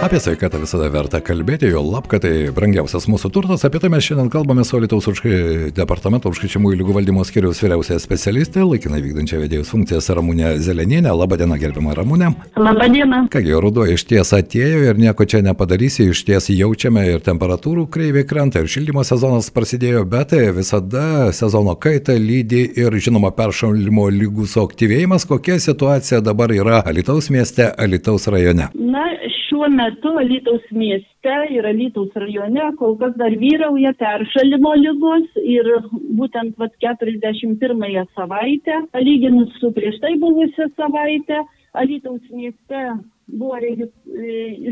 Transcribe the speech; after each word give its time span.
Apie 0.00 0.16
sveikatą 0.16 0.56
visada 0.62 0.86
verta 0.88 1.18
kalbėti, 1.20 1.68
jo 1.68 1.82
lab, 1.84 2.06
kad 2.08 2.22
tai 2.24 2.48
brangiausias 2.56 3.04
mūsų 3.12 3.28
turtas. 3.34 3.66
Apie 3.68 3.82
tai 3.82 3.90
mes 3.92 4.06
šiandien 4.06 4.30
kalbame 4.32 4.62
su 4.64 4.78
Lietuvos 4.80 5.10
užkri... 5.10 5.32
departamento 5.76 6.30
užkričiamųjų 6.32 6.78
lygų 6.80 6.94
valdymo 6.96 7.24
skiriaus 7.28 7.60
vyriausiaja 7.60 8.00
specialistė, 8.00 8.62
laikinai 8.64 9.02
vykdančia 9.04 9.42
vedėjus 9.42 9.68
funkcijas 9.74 10.08
Ramūnė 10.16 10.54
Zelenienė. 10.64 11.12
Labadiena, 11.12 11.58
gerbima 11.60 11.92
Ramūnė. 11.98 12.30
Labadiena. 12.56 13.18
Kągi, 13.34 13.52
ruduo 13.60 13.84
iš 13.92 14.06
ties 14.08 14.32
atėjo 14.38 14.86
ir 14.88 15.02
nieko 15.02 15.26
čia 15.28 15.42
nepadarysi, 15.44 16.08
iš 16.14 16.24
ties 16.30 16.48
jaučiame 16.54 17.04
ir 17.10 17.20
temperatūrų 17.26 17.84
kreivė 17.92 18.24
krenta, 18.30 18.64
ir 18.64 18.72
šildymo 18.72 19.04
sezonas 19.04 19.52
prasidėjo, 19.52 20.06
bet 20.08 20.32
visada 20.56 21.28
sezono 21.36 21.76
kaitą 21.76 22.16
lydi 22.16 22.64
ir, 22.80 22.96
žinoma, 22.96 23.34
peršalimo 23.36 24.08
lygų 24.16 24.48
suaktyvėjimas. 24.48 25.28
Kokia 25.28 25.60
situacija 25.60 26.24
dabar 26.24 26.56
yra 26.56 26.80
Alitaus 26.88 27.28
mieste, 27.28 27.68
Alitaus 27.76 28.30
rajone? 28.32 28.72
Na, 28.80 29.04
šiuo 29.50 29.68
metu 29.74 30.12
Alytaus 30.22 30.66
mieste 30.70 31.36
ir 31.50 31.66
Alytaus 31.66 32.14
rajone 32.22 32.68
kol 32.78 32.94
kas 33.00 33.16
dar 33.18 33.34
vyrauja 33.42 33.90
peršalimo 33.98 34.74
lygos 34.78 35.40
ir 35.42 35.66
būtent 36.18 36.54
vat 36.62 36.76
41 36.84 38.04
savaitę, 38.14 38.76
lyginus 39.02 39.56
su 39.58 39.72
prieš 39.74 39.98
tai 40.04 40.14
buvusią 40.22 40.70
savaitę, 40.76 41.42
Alytaus 41.82 42.22
mieste 42.30 42.84
buvo 43.32 43.56
e, 43.60 43.86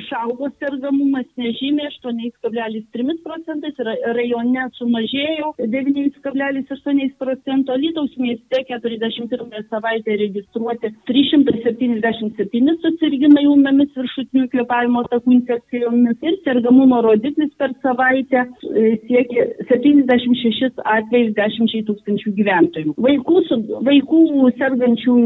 išaugo 0.00 0.50
sergamumas 0.58 1.26
nežymiai 1.38 1.90
8,3 2.02 3.16
procentais, 3.24 3.78
rajone 4.16 4.66
sumažėjo 4.78 5.52
9,8 5.58 7.14
procento, 7.20 7.76
Lytaus 7.78 8.14
mieste 8.18 8.62
41 8.68 9.68
savaitę 9.70 10.16
registruoti 10.22 10.92
377 11.10 12.76
susirgymai 12.82 13.46
ūmėmis 13.50 13.94
viršutinių 13.96 14.48
kvepavimo 14.54 15.04
takų 15.12 15.36
infekcijomis 15.38 16.26
ir 16.28 16.38
sergamumo 16.46 17.00
rodiklis 17.06 17.52
per 17.60 17.74
savaitę 17.84 18.44
e, 18.44 18.96
siekia 19.06 19.48
76 19.70 20.82
atvejus 20.96 21.34
10 21.38 21.86
tūkstančių 21.88 22.34
gyventojų. 22.38 22.96
Vaikų, 23.08 23.42
vaikų 23.88 24.22
sergančių 24.58 25.16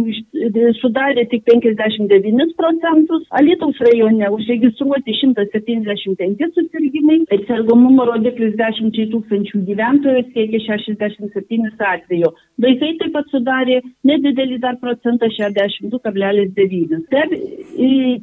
sudarė 0.81 1.27
tik 1.31 1.45
59 1.49 2.55
procentus, 2.59 3.22
Alitaus 3.31 3.79
rajone 3.87 4.29
užregistruoti 4.37 5.15
175 5.21 6.49
susirgymai 6.57 7.19
ir 7.37 7.45
sergamumo 7.49 8.07
rodiklis 8.11 8.55
10 8.61 8.99
tūkstančių 9.15 9.63
gyventojų 9.69 10.25
siekia 10.33 10.63
67 10.67 11.71
atveju. 11.93 12.33
Vaikai 12.67 12.93
taip 13.01 13.15
pat 13.17 13.31
sudarė 13.35 13.81
nedidelį 14.09 14.59
dar 14.65 14.79
procentą 14.83 15.31
62,9. 15.39 17.03
Taip, 17.13 17.37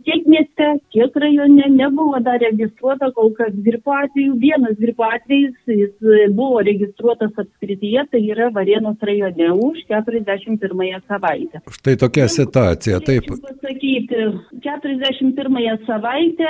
tiek 0.06 0.28
mieste, 0.30 0.68
tiek 0.94 1.16
rajone 1.16 1.70
nebuvo 1.74 2.20
dar 2.24 2.40
registruota 2.44 3.12
kol 3.16 3.32
kas 3.38 3.54
gripo 3.66 3.94
atveju. 3.96 4.36
Vienas 4.42 4.78
gripo 4.80 5.04
atvejis 5.08 5.56
jis 5.68 5.94
buvo 6.36 6.62
registruotas 6.66 7.34
apskrityje, 7.44 8.06
tai 8.12 8.22
yra 8.34 8.50
Varėnos 8.56 9.00
rajone 9.02 9.52
už 9.56 9.82
41 9.90 11.02
savaitę. 11.08 11.62
Štai 11.80 11.96
tokia 12.04 12.28
situacija. 12.30 13.00
Taip. 13.10 13.30
Pasakyti, 13.46 14.22
41 14.66 15.86
savaitę 15.88 16.50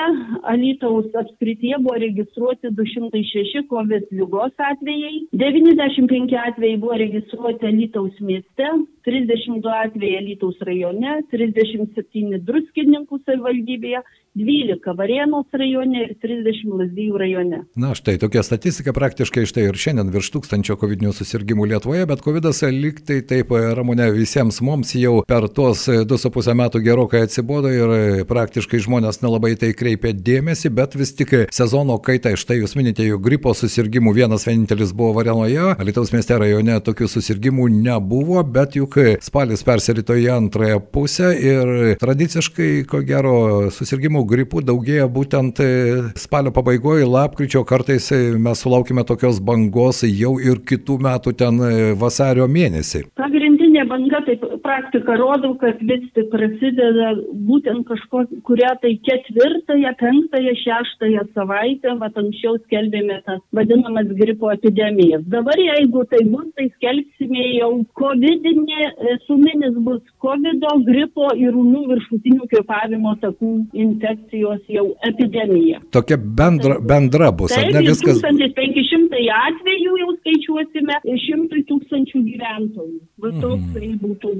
Alytaus 0.53 1.09
apskrityje 1.23 1.81
buvo 1.83 1.97
registruoti 2.05 2.73
206 2.75 3.65
COVID 3.69 4.09
lygos 4.11 4.53
atvejai, 4.71 5.25
95 5.33 6.37
atvejai 6.45 6.77
buvo 6.81 6.97
registruoti 6.99 7.69
Alytaus 7.69 8.19
mieste, 8.19 8.71
32 9.07 9.75
atvejai 9.85 10.21
Alytaus 10.23 10.59
rajone, 10.67 11.19
37 11.31 12.41
druskininkų 12.89 13.19
savivaldybėje, 13.25 14.01
12 14.37 14.93
Varėnos 14.97 15.49
rajone 15.57 16.03
ir 16.05 16.11
30 16.21 16.69
Lazdijų 16.79 17.17
rajone. 17.19 17.61
Na 17.79 17.95
štai 17.97 18.17
tokia 18.21 18.43
statistika 18.45 18.93
praktiškai 18.93 19.45
štai 19.49 19.65
ir 19.69 19.79
šiandien 19.79 20.11
virš 20.13 20.29
tūkstančio 20.35 20.77
COVID 20.79 21.07
susirgymų 21.17 21.65
Lietuvoje, 21.71 22.05
bet 22.09 22.21
COVID 22.25 22.49
liktai 22.75 23.19
taip 23.25 23.51
ramūne 23.51 24.09
visiems 24.13 24.61
mums 24.61 24.93
jau 24.95 25.23
per 25.27 25.47
tuos 25.49 25.87
2,5 25.89 26.55
metų 26.61 26.81
gerokai 26.85 27.23
atsibodo 27.25 27.71
ir 27.73 28.23
praktiškai 28.29 28.81
žmonės 28.85 29.21
nelabai 29.23 29.55
tai 29.59 29.71
kreipia 29.73 30.13
dėmesį, 30.13 30.71
bet 30.77 30.95
vis 30.99 31.13
tik 31.17 31.33
sezono 31.55 31.97
kaita, 31.97 32.35
štai 32.37 32.59
jūs 32.61 32.75
minite, 32.77 33.03
jų 33.05 33.19
gripo 33.23 33.55
susirgymų 33.57 34.13
vienas 34.15 34.45
vienintelis 34.47 34.93
buvo 34.93 35.17
Varėnoje, 35.19 35.75
Alitaus 35.79 36.13
mieste 36.13 36.37
rajone 36.39 36.77
tokių 36.85 37.09
susirgymų 37.09 37.69
nebuvo, 37.79 38.43
bet 38.45 38.77
juk 38.77 38.99
spalis 39.25 39.65
persirito 39.65 40.15
į 40.17 40.29
antrąją 40.37 40.79
pusę 40.93 41.33
ir 41.33 41.73
tradiciškai, 42.01 42.71
ko 42.89 43.01
gero, 43.07 43.37
susirgymų 43.73 44.18
susirgimų 44.19 44.25
gripu 44.27 44.61
daugėja 44.61 45.07
būtent 45.07 45.59
e, 45.59 46.11
spalio 46.17 46.51
pabaigoje, 46.51 47.05
lapkričio, 47.05 47.63
kartais 47.63 48.11
e, 48.11 48.37
mes 48.37 48.59
sulaukime 48.59 49.03
tokios 49.05 49.39
bangos 49.39 50.03
jau 50.03 50.39
ir 50.39 50.59
kitų 50.65 50.99
metų 50.99 51.33
ten 51.37 51.59
e, 51.59 51.93
vasario 51.95 52.47
mėnesį. 52.47 53.09
Pagrindinė 53.15 53.87
banga, 53.87 54.21
tai 54.25 54.37
praktika 54.63 55.15
rodo, 55.17 55.55
kad 55.61 55.79
vis 55.81 56.03
tik 56.13 56.29
prasideda 56.31 57.15
būtent 57.47 57.87
kažkokią 57.87 58.73
tai 58.81 58.93
ketvirtąją, 59.07 59.93
penktąją, 59.99 60.55
šeštąją 60.63 61.25
savaitę, 61.33 61.95
va 61.99 62.09
anksčiau 62.09 62.57
skelbėme 62.65 63.21
tas 63.25 63.39
vadinamas 63.53 64.09
gripo 64.19 64.51
epidemijas. 64.51 65.23
Dabar 65.27 65.57
jeigu 65.59 66.03
tai 66.09 66.23
bus, 66.27 66.47
tai 66.57 66.69
skelbsime 66.75 67.45
jau 67.59 67.71
COVID-inė, 67.99 68.91
suminis 69.27 69.77
bus 69.85 70.01
COVID, 70.23 70.65
gripo 70.87 71.29
ir 71.37 71.55
ūmių 71.55 71.85
viršutinių 71.93 72.49
kvepavimo 72.51 73.15
takų 73.23 73.53
infekcijų 73.73 74.08
infekcijos 74.09 74.61
jau 74.67 74.85
epidemija. 75.07 75.81
Tokia 75.91 76.17
bendra, 76.17 76.79
bendra 76.79 77.31
bus, 77.31 77.51
Taip, 77.53 77.67
ar 77.67 77.73
ne 77.73 77.83
viskas? 77.89 78.21
1500 78.23 79.21
atvejų 79.35 79.97
jau 80.01 80.15
skaičiuosime 80.17 80.97
100 81.05 81.61
tūkstančių 81.69 82.23
gyventojų. 82.29 82.99
Va 83.19 83.31
mhm. 83.31 83.41
toks 83.43 83.69
tai 83.75 83.91
būtų. 84.03 84.33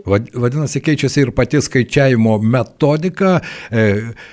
Vadinasi, 0.45 0.81
keičiasi 0.81 1.25
ir 1.25 1.33
pati 1.35 1.61
skaičiavimo 1.61 2.39
metodika. 2.41 3.39
E, 3.69 3.87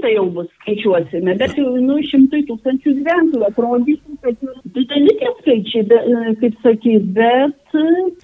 1500 0.06 0.14
jau 0.14 0.26
bus 0.30 0.48
skaičiuosime, 0.60 1.34
bet 1.38 1.54
jau 1.58 1.74
nu, 1.82 1.98
šimtai 2.06 2.42
tūkstančių 2.48 2.94
gyventojų 3.00 3.44
atrodytų, 3.50 4.16
kad 4.24 4.48
dideli 4.74 5.14
tie 5.20 5.30
skaičiai, 5.40 5.84
be, 5.90 6.00
kaip 6.42 6.58
sakyt, 6.64 7.06
bet. 7.16 7.62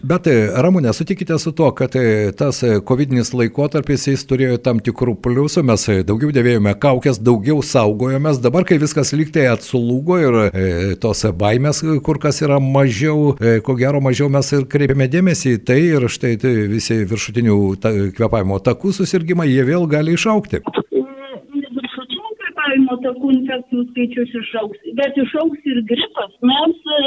Bet, 0.09 0.29
Ramūnė, 0.65 0.95
sutikite 0.97 1.37
su 1.43 1.53
to, 1.57 1.69
kad 1.77 1.95
tas 2.39 2.63
COVID-inis 2.89 3.35
laikotarpis 3.37 4.07
jis 4.09 4.25
turėjo 4.29 4.57
tam 4.65 4.81
tikrų 4.85 5.19
pliusų, 5.25 5.65
mes 5.69 5.85
daugiau 6.09 6.33
dėvėjome 6.33 6.73
kaukės, 6.81 7.21
daugiau 7.21 7.61
saugojomės, 7.67 8.41
dabar, 8.43 8.65
kai 8.69 8.81
viskas 8.81 9.13
lygtai 9.17 9.49
atsulūgo 9.53 10.19
ir 10.23 10.39
e, 10.47 10.65
tos 11.03 11.27
baimės 11.37 11.83
kur 12.07 12.21
kas 12.23 12.41
yra 12.47 12.57
mažiau, 12.63 13.35
e, 13.37 13.59
ko 13.65 13.77
gero 13.77 14.01
mažiau 14.05 14.31
mes 14.33 14.49
ir 14.57 14.65
kreipiame 14.73 15.11
dėmesį 15.13 15.57
į 15.59 15.63
tai 15.69 15.81
ir 15.91 16.09
štai 16.13 16.37
tai 16.41 16.55
visi 16.73 17.03
viršutinių 17.09 17.59
ta, 17.83 17.93
kvepavimo 18.17 18.63
takų 18.65 18.95
susirgymai, 18.97 19.51
jie 19.53 19.67
vėl 19.69 19.85
gali 19.91 20.17
išaukti 20.17 20.63
takų 23.13 23.31
infekcijų 23.37 23.85
skaičius 23.93 24.35
išauks, 24.41 24.83
bet 24.99 25.19
išauks 25.21 25.69
ir 25.71 25.81
gripas. 25.87 26.33
Mes 26.43 26.93
e, 26.99 27.01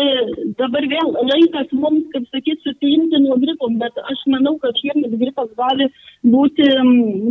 dabar 0.62 0.88
vėl 0.92 1.12
laikas 1.31 1.74
mums, 1.75 2.06
kaip 2.13 2.28
sakyt, 2.31 2.62
susiimti 2.63 3.19
nuo 3.25 3.36
gripo, 3.42 3.69
bet 3.81 3.98
aš 4.06 4.24
manau, 4.31 4.56
kad 4.63 4.78
šiemet 4.80 5.18
gripas 5.19 5.50
gali 5.60 5.90
būti 6.24 6.69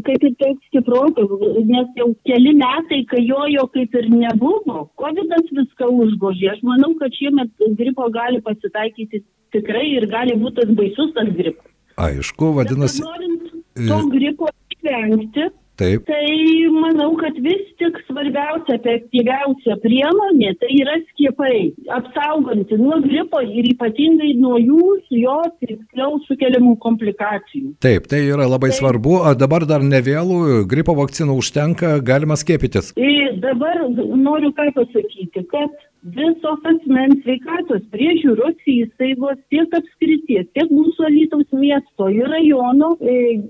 kaip 0.07 0.27
ir 0.29 0.35
toks 0.43 0.69
stiprokas, 0.71 1.33
nes 1.71 1.95
jau 2.01 2.11
keli 2.29 2.55
metai, 2.59 3.03
kai 3.11 3.23
jo 3.25 3.47
jo 3.55 3.69
kaip 3.75 3.95
ir 4.01 4.11
nebuvo, 4.13 4.89
COVID 5.01 5.35
viską 5.55 5.91
užgožė. 6.05 6.51
Aš 6.55 6.65
manau, 6.67 6.93
kad 7.01 7.15
šiemet 7.15 7.53
gripo 7.79 8.11
gali 8.15 8.43
pasitaikyti 8.45 9.23
tikrai 9.55 9.87
ir 9.97 10.09
gali 10.11 10.37
būti 10.41 10.63
tas 10.63 10.75
baisus 10.79 11.15
tas 11.17 11.31
gripas. 11.39 11.71
Aišku, 12.05 12.51
vadinasi. 12.57 13.03
Bet 13.03 13.11
norint 13.11 13.91
to 13.91 13.99
gripo 14.11 14.51
išvengti, 14.75 15.51
Taip. 15.81 16.05
Tai 16.07 16.27
manau, 16.71 17.09
kad 17.19 17.35
vis 17.43 17.63
tik 17.81 17.97
svarbiausia, 18.07 18.77
efektyviausia 18.79 19.75
priemonė 19.83 20.53
tai 20.61 20.71
yra 20.77 21.01
skiepai, 21.09 21.57
apsauganti 21.97 22.79
nuo 22.79 23.01
gripo 23.03 23.41
ir 23.43 23.67
ypatingai 23.73 24.37
nuo 24.39 24.55
jų, 24.63 24.91
jo 25.19 25.39
tiksliau 25.65 26.21
sukeliamų 26.29 26.77
komplikacijų. 26.85 27.73
Taip, 27.83 28.07
tai 28.11 28.23
yra 28.29 28.47
labai 28.51 28.71
tai. 28.71 28.79
svarbu, 28.79 29.17
o 29.27 29.35
dabar 29.39 29.67
dar 29.67 29.83
ne 29.83 29.99
vėlų, 30.05 30.63
gripo 30.71 30.95
vakcinų 31.01 31.41
užtenka, 31.43 31.97
galima 32.07 32.39
skiepytis. 32.39 32.93
Ir 32.95 33.35
dabar 33.43 33.83
noriu 33.91 34.55
ką 34.55 34.71
pasakyti, 34.79 35.43
kad 35.51 35.75
visos 36.15 36.67
asmens 36.69 37.23
sveikatos 37.25 37.83
priežiūros 37.91 38.61
įstaigos 38.69 39.39
tiek 39.51 39.73
apskrities, 39.75 40.47
tiek 40.53 40.71
mūsų 40.71 41.07
Alytaus 41.09 41.49
miesto 41.57 42.11
ir 42.13 42.29
rajono 42.29 42.93
e, 43.01 43.41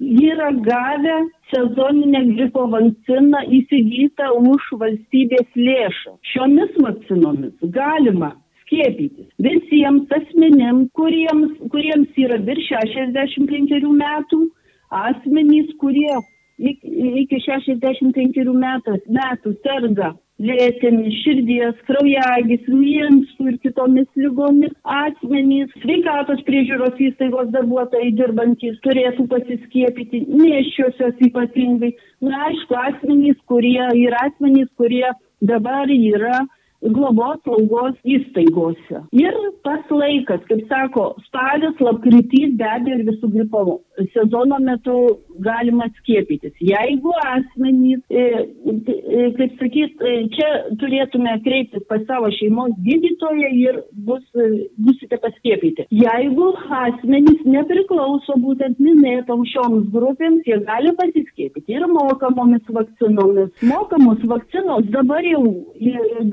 yra 0.00 0.50
gavę 0.52 1.16
sezoninę 1.54 2.24
gripo 2.34 2.66
vakciną 2.74 3.40
įsigytą 3.58 4.32
už 4.52 4.68
valstybės 4.82 5.48
lėšą. 5.56 6.16
Šiomis 6.32 6.76
vakcinomis 6.84 7.72
galima 7.78 8.32
skiepytis 8.62 9.28
visiems 9.40 10.12
asmenims, 10.18 10.90
kuriems, 10.98 11.56
kuriems 11.72 12.20
yra 12.24 12.38
virš 12.48 12.70
65 12.74 13.92
metų, 14.02 14.40
asmenys, 15.04 15.72
kurie 15.80 16.14
iki 16.58 17.40
65 17.46 18.44
metų, 18.64 18.98
metų 19.18 19.54
serga 19.64 20.14
lėtėmis, 20.42 21.16
širdies, 21.24 21.78
kraujagyslių, 21.88 22.80
inkstų 23.08 23.48
ir 23.52 23.56
kitomis 23.64 24.06
lygomis 24.18 24.74
asmenys, 24.98 25.72
sveikatos 25.82 26.44
priežiūros 26.46 27.00
įstaigos 27.08 27.50
darbuotojai 27.54 28.12
dirbantys 28.18 28.78
turėtų 28.86 29.26
pasiskiepyti, 29.32 30.24
neščiosios 30.30 31.18
ypatingai. 31.28 31.94
Na, 32.24 32.46
aišku, 32.50 32.78
asmenys, 32.78 33.38
kurie 33.50 33.82
yra 34.04 34.28
asmenys, 34.28 34.70
kurie 34.78 35.06
dabar 35.42 35.90
yra 35.90 36.44
globos 36.82 37.40
slaugos 37.44 37.96
įstaigose. 38.06 39.02
Ir 39.16 39.36
tas 39.66 39.90
laikas, 39.90 40.44
kaip 40.50 40.64
sako, 40.70 41.10
spalis, 41.26 41.78
lapkritys 41.82 42.54
be 42.58 42.68
abejo 42.68 42.98
ir 42.98 43.06
visų 43.10 43.32
gripo 43.34 43.64
sezono 44.14 44.58
metu 44.62 44.94
galima 45.42 45.88
skiepytis. 45.98 46.54
Jeigu 46.62 47.12
asmenys, 47.24 48.00
e, 48.10 48.24
e, 48.66 49.24
kaip 49.38 49.56
sakyt, 49.60 50.02
e, 50.02 50.14
čia 50.34 50.48
turėtume 50.80 51.34
kreiptis 51.44 51.84
pas 51.90 52.02
savo 52.10 52.30
šeimos 52.38 52.74
gydytoją 52.86 53.50
ir 53.58 53.80
bus, 54.06 54.22
busite 54.78 55.18
paskiepyti. 55.22 55.88
Jeigu 55.94 56.50
asmenys 56.82 57.42
nepriklauso 57.46 58.38
būtent 58.42 58.78
minėtoms 58.82 59.50
šioms 59.54 59.90
grupėms, 59.94 60.46
jie 60.46 60.60
gali 60.66 60.94
pasiskiepyti 60.98 61.78
ir 61.78 61.86
mokamomis 61.90 62.66
vakcinomis. 62.78 63.50
Mokamos 63.66 64.22
vakcinos 64.30 64.86
dabar 64.94 65.26
jau 65.26 65.44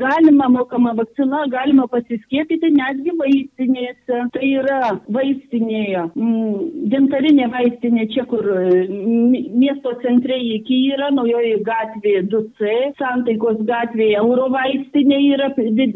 galima 0.02 0.35
galima 0.36 0.50
mokama 0.50 0.94
vakcina, 0.94 1.48
galima 1.48 1.88
pasiskiepyti 1.88 2.70
netgi 2.72 3.12
vaistinėse. 3.20 4.18
Tai 4.34 4.44
yra 4.44 5.00
vaistinėje, 5.10 6.12
mm, 6.16 6.90
gintarinė 6.92 7.48
vaistinė 7.52 8.08
čia, 8.14 8.26
kur 8.26 8.44
miesto 8.44 9.94
centre 10.02 10.36
iki 10.36 10.92
yra, 10.94 11.12
naujoji 11.12 11.64
gatvė 11.64 12.28
2C, 12.28 12.94
santaikos 13.00 13.64
gatvėje 13.66 14.18
euro 14.18 14.50
vaistinė 14.50 15.22
yra, 15.36 15.50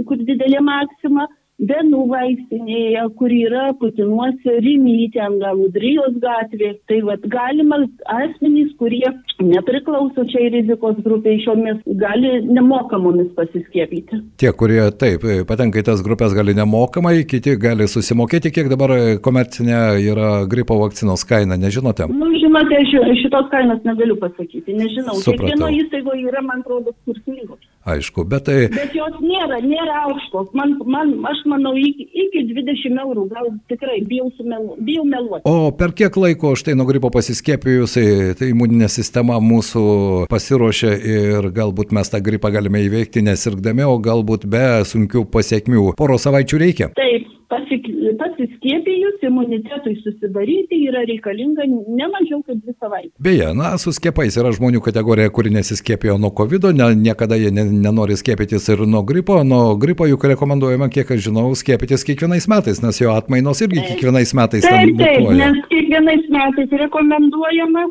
kur 0.05 0.17
didelė 0.17 0.61
maksima. 0.61 1.27
Benų 1.59 2.05
vaistinėje, 2.07 3.01
kur 3.19 3.33
yra 3.35 3.65
Putinuose, 3.79 4.53
Rimy, 4.63 5.09
ten 5.11 5.35
galbūt 5.41 5.75
Rijos 5.83 6.15
gatvė. 6.23 6.69
Tai 6.87 6.99
vad 7.09 7.25
galima 7.31 7.81
asmenys, 8.15 8.69
kurie 8.79 9.03
nepriklauso 9.43 10.23
čia 10.31 10.45
į 10.45 10.51
rizikos 10.53 11.01
grupiai 11.03 11.41
šiomis, 11.43 11.81
gali 11.99 12.31
nemokamomis 12.47 13.33
pasiskiepyti. 13.35 14.21
Tie, 14.39 14.53
kurie 14.55 14.81
taip, 15.01 15.25
patenka 15.49 15.81
į 15.81 15.87
tas 15.89 16.03
grupės, 16.05 16.35
gali 16.37 16.55
nemokamai, 16.55 17.17
kiti 17.27 17.57
gali 17.59 17.89
susimokėti, 17.91 18.53
kiek 18.55 18.71
dabar 18.71 18.95
komercinė 19.25 19.81
yra 19.99 20.31
gripo 20.51 20.79
vakcinos 20.79 21.27
kaina, 21.27 21.59
nežinote? 21.59 22.07
Nu, 22.07 22.31
žinote, 22.39 22.79
šitos 23.19 23.51
kainos 23.51 23.83
negaliu 23.87 24.15
pasakyti, 24.21 24.77
nežinau. 24.79 25.19
Supratau. 25.19 25.51
Kiekvieno 25.51 25.73
įstaigoje 25.83 26.31
yra, 26.31 26.45
man 26.45 26.63
atrodo, 26.63 26.95
skirtingos. 27.03 27.59
Aišku, 27.87 28.25
bet 28.27 28.43
tai... 28.49 28.57
Bet 28.73 28.91
jos 28.93 29.15
nėra, 29.23 29.61
nėra 29.63 30.01
aukštos. 30.09 30.49
Man, 30.57 30.75
man, 30.83 31.13
aš 31.29 31.39
manau, 31.47 31.71
iki, 31.79 32.09
iki 32.25 32.43
20 32.51 32.99
eurų, 33.05 33.23
gal 33.31 33.47
tikrai 33.71 34.01
bijau, 34.09 34.27
sumelu, 34.35 34.75
bijau 34.83 35.05
meluoti. 35.07 35.47
O 35.47 35.71
per 35.79 35.95
kiek 35.95 36.19
laiko 36.19 36.51
štai 36.59 36.75
nuo 36.75 36.85
gripo 36.89 37.11
pasiskiepijusiai, 37.15 38.35
tai 38.39 38.51
imuninė 38.51 38.91
sistema 38.91 39.39
mūsų 39.39 39.85
pasiruošia 40.31 40.93
ir 41.15 41.49
galbūt 41.55 41.95
mes 41.95 42.11
tą 42.11 42.19
gripą 42.25 42.51
galime 42.53 42.83
įveikti 42.83 43.23
nesirgdami, 43.25 43.87
o 43.87 43.95
galbūt 44.03 44.45
be 44.51 44.67
sunkių 44.89 45.23
pasiekmių. 45.31 45.93
Poro 45.99 46.19
savaičių 46.19 46.63
reikia? 46.65 46.91
Taip, 46.99 47.31
pasiskiepijus 47.49 49.23
imunitetui 49.29 49.95
susidaryti 50.03 50.83
yra 50.89 51.01
reikalinga 51.09 51.65
ne 51.67 52.07
mažiau 52.13 52.41
kaip 52.45 52.59
dvi 52.61 52.75
savaitės. 52.77 53.15
Beje, 53.25 53.47
na, 53.57 53.71
su 53.81 53.93
skiepais 53.95 54.37
yra 54.37 54.51
žmonių 54.55 54.81
kategorija, 54.85 55.31
kuri 55.33 55.53
nesiskiepijo 55.55 56.17
nuo 56.21 56.31
COVID, 56.37 56.69
ne, 56.77 56.91
niekada 56.99 57.39
jie 57.39 57.51
ne, 57.55 57.65
nenori 57.85 58.17
skiepytis 58.19 58.69
ir 58.73 58.85
nuo 58.85 59.01
gripo. 59.07 59.39
Nuo 59.43 59.73
gripo 59.81 60.07
juk 60.09 60.27
rekomenduojama, 60.33 60.91
kiek 60.93 61.09
aš 61.15 61.25
žinau, 61.29 61.47
skiepytis 61.57 62.05
kiekvienais 62.07 62.47
metais, 62.51 62.83
nes 62.85 63.01
jo 63.01 63.15
atmainos 63.17 63.63
irgi 63.65 63.81
kiekvienais 63.87 64.35
metais. 64.37 64.67
Taip, 64.69 64.93
taip, 65.01 65.25
nes 65.41 65.59
kiekvienais 65.73 66.29
metais 66.35 66.77
rekomenduojama, 66.83 67.87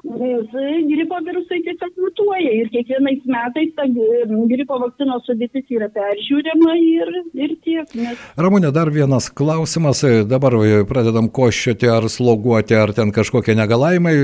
gripo 0.92 1.22
virusai 1.26 1.62
tiesiog 1.66 1.98
mutuoja 2.04 2.54
ir 2.60 2.70
kiekvienais 2.74 3.26
metais 3.26 3.74
ta 3.74 3.88
gripo 4.52 4.78
vakcinos 4.84 5.26
sudėtis 5.26 5.66
yra 5.74 5.90
peržiūrima 5.94 6.78
ir, 6.78 7.12
ir 7.42 7.58
tiek. 7.68 7.94
Nes... 7.98 8.24
Ramūnė, 8.40 8.72
dar 8.74 8.90
vienas 8.94 9.28
klausimas, 9.34 10.02
dabar 10.28 10.56
pradedam 10.88 11.28
košioti 11.32 11.88
ar 11.92 12.08
sloguoti, 12.12 12.76
ar 12.78 12.92
ten 12.96 13.12
kažkokie 13.14 13.56
negalaimai, 13.58 14.14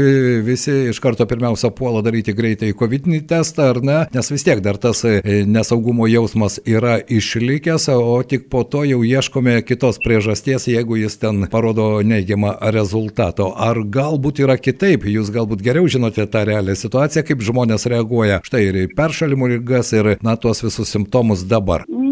visi 0.46 0.88
iš 0.90 1.00
karto 1.04 1.26
pirmiausia 1.28 1.70
puola 1.74 2.02
daryti 2.04 2.34
greitai 2.36 2.72
COVID 2.76 3.10
testą, 3.28 3.70
ar 3.74 3.80
ne, 3.84 3.98
nes 4.14 4.30
vis 4.32 4.44
tiek 4.46 4.62
dar 4.64 4.78
tas 4.80 5.02
nesaugumo 5.04 6.08
jausmas 6.08 6.58
yra 6.64 6.96
išlikęs, 7.02 7.88
o 7.94 8.16
tik 8.26 8.48
po 8.52 8.64
to 8.64 8.84
jau 8.88 9.02
ieškome 9.04 9.58
kitos 9.68 10.00
priežasties, 10.04 10.68
jeigu 10.72 10.98
jis 11.00 11.18
ten 11.20 11.46
parodo 11.52 12.00
neigiamą 12.06 12.54
rezultatą. 12.74 13.50
Ar 13.54 13.82
galbūt 13.84 14.40
yra 14.44 14.56
kitaip, 14.60 15.06
jūs 15.10 15.32
galbūt 15.34 15.64
geriau 15.64 15.88
žinote 15.90 16.26
tą 16.30 16.44
realią 16.48 16.76
situaciją, 16.78 17.26
kaip 17.28 17.44
žmonės 17.44 17.88
reaguoja 17.90 18.40
štai 18.46 18.64
ir 18.70 18.80
į 18.84 18.86
peršalimų 18.96 19.50
lygas, 19.56 19.92
ir 19.96 20.14
na 20.24 20.36
tuos 20.40 20.64
visus 20.64 20.92
simptomus 20.94 21.44
dabar. 21.48 21.84
Nu, 21.88 22.03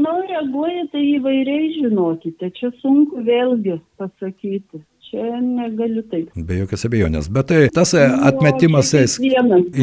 reaguoja 0.42 0.86
tai 0.90 1.02
įvairiai 1.16 1.68
žinokite, 1.76 2.50
čia 2.58 2.70
sunku 2.82 3.22
vėlgi 3.22 3.78
pasakyti 3.98 4.82
čia 5.12 5.40
negaliu 5.40 6.02
taip. 6.08 6.30
Be 6.48 6.62
jokios 6.62 6.86
abejonės. 6.88 7.28
Bet 7.32 7.50
tai 7.50 7.60
tas 7.74 7.92
e, 7.96 8.02
nu, 8.08 8.20
atmetimas 8.30 8.92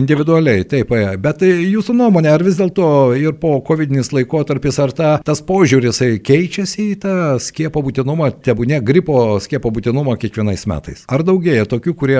individualiai, 0.01 0.65
taip, 0.69 0.91
e, 0.97 1.13
bet 1.21 1.41
tai 1.43 1.51
jūsų 1.53 1.95
nuomonė, 1.99 2.31
ar 2.33 2.43
vis 2.45 2.57
dėlto 2.59 2.87
ir 3.19 3.35
po 3.41 3.55
COVID-nis 3.65 4.09
laikotarpis, 4.15 4.79
ar 4.81 4.93
ta, 4.95 5.11
tas 5.25 5.43
požiūris 5.45 6.01
keičiasi 6.25 6.89
į 6.95 6.97
tą 7.03 7.15
skiepo 7.43 7.83
būtinumą, 7.85 8.31
tebūnė 8.45 8.81
gripo 8.85 9.37
skiepo 9.43 9.71
būtinumą 9.75 10.17
kiekvienais 10.21 10.65
metais? 10.69 11.05
Ar 11.11 11.23
daugėja 11.27 11.69
tokių, 11.69 11.95
kurie, 11.99 12.19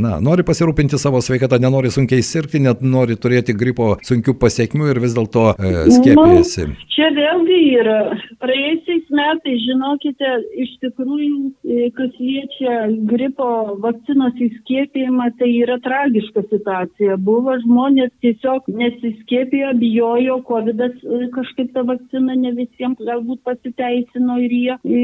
na, 0.00 0.18
nori 0.24 0.44
pasirūpinti 0.46 1.00
savo 1.00 1.22
sveikatą, 1.24 1.60
nenori 1.62 1.92
sunkiai 1.94 2.24
sirgti, 2.26 2.60
net 2.62 2.84
nori 2.84 3.16
turėti 3.16 3.56
gripo 3.56 3.94
sunkių 4.04 4.36
pasiekmių 4.42 4.92
ir 4.92 5.02
vis 5.02 5.16
dėlto 5.16 5.48
e, 5.56 5.72
skiepijasi? 5.96 6.68
Nu, 6.68 6.90
čia 6.92 7.08
vėlgi 7.16 7.60
yra. 7.80 7.98
Praėjusiais 8.42 9.08
metais, 9.14 9.64
žinokite, 9.64 10.32
iš 10.66 10.76
tikrųjų, 10.84 11.92
kas 11.96 12.20
jie 12.20 12.41
liečia 12.42 12.86
gripo 13.06 13.76
vakcinos 13.80 14.34
įskiepėjimą, 14.40 15.30
tai 15.38 15.50
yra 15.62 15.78
tragiška 15.82 16.42
situacija. 16.50 17.16
Buvo 17.16 17.56
žmonės 17.62 18.10
tiesiog 18.22 18.66
nesiskiepijo, 18.68 19.72
bijojo, 19.78 20.42
COVID 20.48 20.80
e, 20.80 20.90
kažkaip 21.34 21.72
ta 21.74 21.82
vakcina 21.82 22.34
ne 22.34 22.52
visiems 22.52 22.98
galbūt 22.98 23.42
pasiteisino 23.44 24.38
ir 24.42 24.52
jie. 24.52 24.76
E, 24.84 25.02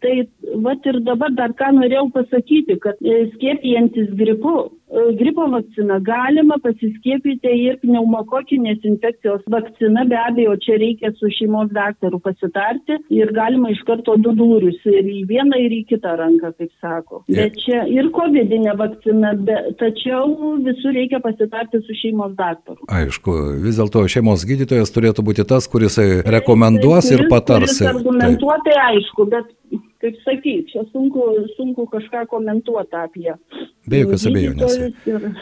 tai 0.00 0.28
vat 0.64 0.86
ir 0.86 1.00
dabar 1.06 1.30
dar 1.32 1.54
ką 1.54 1.72
norėjau 1.78 2.10
pasakyti, 2.14 2.78
kad 2.82 2.96
e, 3.02 3.30
skiepijantis 3.34 4.10
gripu 4.18 4.70
gripo 5.18 5.46
vakcina 5.46 5.98
galima 5.98 6.56
pasiskiepyti 6.62 7.52
ir 7.64 7.78
pneumokokinės 7.82 8.82
infekcijos 8.88 9.44
vakcina, 9.52 10.04
be 10.10 10.18
abejo, 10.18 10.56
čia 10.64 10.78
reikia 10.82 11.12
su 11.18 11.30
šeimos 11.36 11.70
daktaru 11.74 12.18
pasitarti 12.24 12.98
ir 13.14 13.30
galima 13.36 13.70
iš 13.70 13.82
karto 13.86 14.16
du 14.18 14.34
dūrius 14.38 14.80
ir 14.90 15.06
į 15.06 15.22
vieną 15.30 15.60
ir 15.62 15.76
į 15.78 15.82
kitą 15.92 16.16
ranką, 16.20 16.52
kaip 16.58 16.72
sako. 16.82 17.22
Bet 17.30 17.58
čia 17.62 17.84
ir 17.90 18.10
COVID-inė 18.16 18.74
vakcina, 18.80 19.34
bet, 19.38 19.70
tačiau 19.82 20.58
visur 20.66 20.96
reikia 20.96 21.22
pasitarti 21.22 21.82
su 21.86 21.96
šeimos 22.02 22.34
daktaru. 22.38 22.82
Aišku, 23.00 23.36
vis 23.62 23.78
dėlto 23.78 24.04
šeimos 24.10 24.46
gydytojas 24.48 24.90
turėtų 24.94 25.26
būti 25.30 25.46
tas, 25.46 25.70
kuris 25.70 26.00
rekomenduos 26.26 27.06
kuris, 27.06 27.14
ir 27.14 27.26
patars. 27.30 27.78
Argumentuotai 27.94 28.76
aišku, 28.90 29.30
bet 29.30 29.54
kaip 30.02 30.16
sakyti, 30.24 30.72
čia 30.72 30.82
sunku, 30.90 31.28
sunku 31.54 31.86
kažką 31.92 32.24
komentuoti 32.30 32.98
apie 32.98 33.36
Be 33.88 34.02
jokios 34.02 34.26
abejonės. 34.28 34.74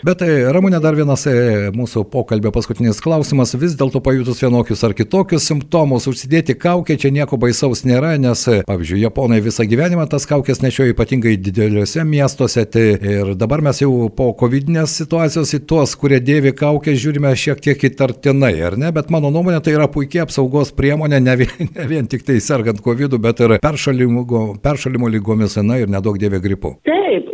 Bet 0.07 0.21
tai, 0.21 0.29
Ramūnė, 0.55 0.79
dar 0.83 0.95
vienas 0.95 1.25
e, 1.27 1.33
mūsų 1.75 2.05
pokalbio 2.13 2.53
paskutinis 2.55 3.01
klausimas. 3.03 3.57
Vis 3.59 3.75
dėlto 3.79 3.99
pajutus 4.05 4.39
vienokius 4.45 4.85
ar 4.87 4.95
kitokius 4.95 5.49
simptomus, 5.51 6.07
užsidėti 6.07 6.55
kaukę 6.55 6.95
čia 7.03 7.11
nieko 7.15 7.39
baisaus 7.41 7.83
nėra, 7.89 8.13
nes, 8.23 8.45
e, 8.47 8.61
pavyzdžiui, 8.69 9.01
japonai 9.03 9.41
visą 9.43 9.67
gyvenimą 9.69 10.07
tas 10.13 10.29
kaukės 10.31 10.63
nešioja 10.63 10.95
ypatingai 10.95 11.35
dideliuose 11.43 12.05
miestuose. 12.07 12.63
Tai 12.71 12.85
ir 12.95 13.33
dabar 13.39 13.65
mes 13.67 13.83
jau 13.83 13.91
po 14.15 14.31
COVID-19 14.39 14.87
situacijos 14.87 15.57
į 15.59 15.61
tuos, 15.67 15.97
kurie 15.99 16.21
dėvi 16.23 16.55
kaukę, 16.59 16.95
žiūrime 16.95 17.35
šiek 17.35 17.65
tiek 17.65 17.85
įtartinai, 17.91 18.55
ar 18.71 18.79
ne? 18.79 18.93
Bet 18.95 19.11
mano 19.11 19.33
nuomonė 19.35 19.59
tai 19.67 19.75
yra 19.75 19.91
puikia 19.91 20.23
apsaugos 20.29 20.71
priemonė, 20.79 21.19
ne 21.27 21.35
vien, 21.43 21.57
ne 21.75 21.91
vien 21.91 22.07
tik 22.07 22.23
tai 22.29 22.39
sergant 22.45 22.79
COVID, 22.87 23.19
bet 23.19 23.43
ir 23.43 23.59
peršalimo, 23.67 24.25
peršalimo 24.63 25.11
lygomis, 25.11 25.59
na 25.67 25.83
ir 25.83 25.91
nedaug 25.91 26.23
dėvė 26.23 26.43
gripu. 26.45 26.77
Taip, 26.87 27.28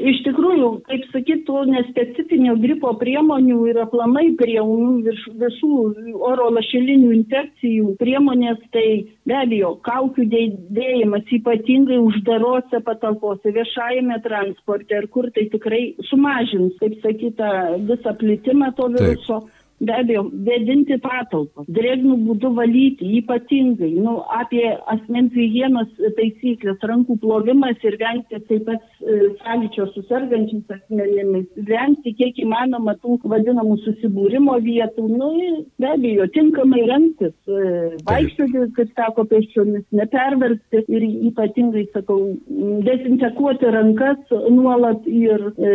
kaip 0.88 1.06
sakytų, 1.12 1.60
nespecifinio 1.70 2.54
gripo 2.62 2.92
priemonių 3.00 3.58
ir 3.70 3.80
aplamai 3.84 4.26
prie 4.38 4.60
visų 5.40 5.70
oro 6.30 6.50
lašelinių 6.54 7.10
infekcijų 7.18 7.94
priemonės, 8.00 8.60
tai 8.74 8.86
be 9.28 9.38
abejo, 9.40 9.74
kaukių 9.86 10.28
dėjimas 10.34 11.34
ypatingai 11.38 11.98
uždarose 12.02 12.82
patalpose, 12.86 13.54
viešajame 13.56 14.20
transporte 14.26 15.00
ir 15.00 15.10
kur 15.14 15.30
tai 15.34 15.48
tikrai 15.52 15.82
sumažins, 16.10 16.76
kaip 16.82 16.98
sakyta, 17.04 17.50
visą 17.90 18.16
plitimą 18.20 18.72
to 18.78 18.90
viruso. 18.96 19.44
Taip 19.44 19.53
be 19.82 19.94
abejo, 19.94 20.24
vėdinti 20.46 20.98
patalpas, 21.02 21.66
drėgnų 21.74 22.16
būdų 22.28 22.50
valyti, 22.56 23.08
ypatingai, 23.20 23.90
nu, 23.98 24.16
apie 24.32 24.64
asmens 24.92 25.34
hygienos 25.34 25.90
taisyklės, 26.18 26.78
rankų 26.86 27.18
plovimas 27.22 27.82
ir 27.86 27.96
vengti 28.00 28.38
taip 28.48 28.64
pat 28.68 28.82
e, 29.02 29.32
sąlyčio 29.42 29.88
su 29.92 30.04
sergančiais 30.08 30.76
asmenimis, 30.76 31.48
vengti 31.68 32.14
kiek 32.20 32.38
įmanoma 32.44 32.94
tų 33.02 33.18
vadinamų 33.30 33.78
susibūrimo 33.84 34.56
vietų, 34.64 35.08
nu, 35.10 35.30
be 35.82 35.90
abejo, 35.90 36.28
tinkamai 36.36 36.84
rengtis, 36.90 37.34
e, 37.48 37.74
vaikščioti, 38.06 38.68
kaip 38.78 38.94
sako, 38.94 39.26
pėsčiomis, 39.32 39.84
neperversti 39.96 40.84
ir 40.86 41.08
ypatingai, 41.32 41.88
sakau, 41.96 42.20
dezinfekuoti 42.86 43.74
rankas 43.74 44.22
nuolat 44.54 45.02
ir 45.10 45.50
e, 45.58 45.74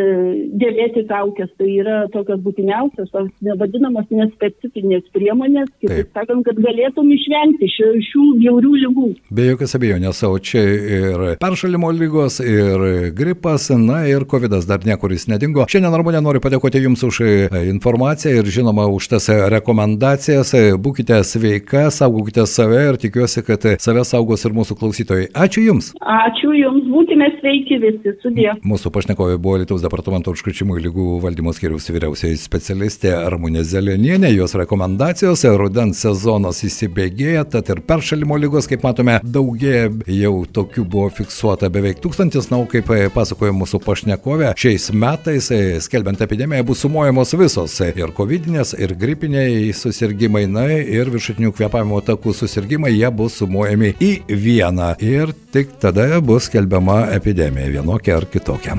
dėvėti 0.61 1.05
kaukės, 1.09 1.51
tai 1.59 1.71
yra 1.81 2.01
tokios 2.13 2.41
būtiniausios, 2.45 3.11
tos 3.11 3.29
nevadinamos 3.45 3.88
taikomos 3.89 4.09
nespecifinės 4.13 5.07
priemonės, 5.13 5.69
kitaip 5.81 6.09
sakant, 6.13 6.45
kad 6.45 6.59
galėtum 6.61 7.09
išvengti 7.13 7.69
šių, 7.73 7.89
šių 8.05 8.25
jaurių 8.45 8.73
lygų. 8.83 9.07
Be 9.31 9.47
jokios 9.49 9.75
abejonės, 9.75 10.21
o 10.23 10.37
čia 10.39 10.61
ir 10.61 11.23
peršalimo 11.41 11.89
lygos, 11.91 12.39
ir 12.39 13.11
gripas, 13.15 13.69
na 13.73 14.05
ir 14.07 14.25
COVID 14.29 14.59
dar 14.67 14.85
niekur 14.85 15.11
jis 15.13 15.27
nedingo. 15.29 15.65
Šiandien 15.69 15.93
Armonė 15.93 16.21
noriu 16.21 16.41
padėkoti 16.43 16.81
Jums 16.83 17.03
už 17.03 17.21
e, 17.23 17.31
informaciją 17.69 18.39
ir 18.39 18.49
žinoma 18.49 18.87
už 18.89 19.09
tas 19.15 19.29
rekomendacijas. 19.29 20.53
Būkite 20.79 21.19
sveika, 21.27 21.89
saugokite 21.93 22.45
save 22.47 22.81
ir 22.91 22.99
tikiuosi, 23.01 23.43
kad 23.47 23.65
save 23.81 24.05
saugos 24.07 24.45
ir 24.45 24.55
mūsų 24.55 24.77
klausytojai. 24.79 25.29
Ačiū 25.33 25.65
Jums. 25.65 25.91
Ačiū 25.99 26.53
Jums, 26.57 26.87
būkime 26.91 27.31
sveiki 27.39 27.79
visi, 27.81 28.15
sudė. 28.23 28.53
Mūsų 28.65 28.93
pašnekovė 28.95 29.39
buvo 29.41 29.59
Lietuvos 29.61 29.83
departamento 29.85 30.33
užkrečiamų 30.35 30.79
lygų 30.85 31.09
valdymo 31.23 31.53
skiriaus 31.55 31.89
vyriausiai 31.91 32.37
specialistė 32.39 33.15
Armonė 33.17 33.65
Zelė. 33.67 33.78
Zelenienė, 33.79 34.33
jos 34.35 34.51
rekomendacijos, 34.59 35.45
rudens 35.55 36.01
sezonas 36.03 36.57
įsibėgėja, 36.67 37.45
tad 37.53 37.69
ir 37.71 37.79
peršalimo 37.87 38.35
lygos, 38.35 38.67
kaip 38.67 38.83
matome, 38.83 39.19
daugėja, 39.23 39.87
jau 40.11 40.33
tokių 40.57 40.83
buvo 40.83 41.05
fiksuota 41.15 41.69
beveik 41.71 42.01
tūkstantis, 42.03 42.49
na, 42.51 42.59
kaip 42.67 42.89
pasakoja 43.15 43.53
mūsų 43.55 43.79
pašnekovė, 43.85 44.49
šiais 44.59 44.89
metais, 44.91 45.47
skelbiant 45.85 46.19
epidemiją, 46.25 46.65
bus 46.67 46.83
sumuojamos 46.83 47.31
visos 47.39 47.77
ir 47.85 48.11
covidinės, 48.17 48.73
ir 48.75 48.95
gripiniai 48.99 49.71
susirgymai, 49.71 50.43
na, 50.51 50.65
ir 50.75 51.13
viršutinių 51.13 51.53
kvepavimo 51.55 52.01
takų 52.03 52.35
susirgymai, 52.35 52.91
jie 52.97 53.13
bus 53.15 53.39
sumuojami 53.39 53.93
į 53.95 54.11
vieną 54.27 54.91
ir 54.99 55.31
tik 55.55 55.77
tada 55.79 56.09
bus 56.19 56.49
skelbiama 56.51 57.05
epidemija 57.15 57.71
vienokia 57.79 58.19
ar 58.19 58.27
kitokia. 58.27 58.75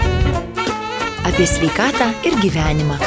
Apie 1.25 1.49
sveikatą 1.49 2.13
ir 2.29 2.37
gyvenimą. 2.45 3.01